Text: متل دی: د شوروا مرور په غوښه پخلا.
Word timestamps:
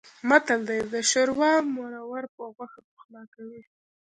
متل 0.29 0.59
دی: 0.69 0.79
د 0.93 0.95
شوروا 1.11 1.53
مرور 1.75 2.23
په 2.35 2.43
غوښه 2.55 2.79
پخلا. 2.89 3.21